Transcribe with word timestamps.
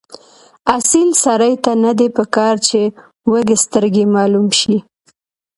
اصیل 0.77 1.09
سړي 1.23 1.53
ته 1.63 1.71
نه 1.83 1.91
دي 1.99 2.07
پکار 2.17 2.55
چې 2.67 2.79
وږسترګی 3.31 4.05
معلوم 4.15 4.47
شي. 4.59 4.77